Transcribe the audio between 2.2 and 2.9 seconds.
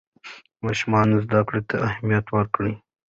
ورکوي.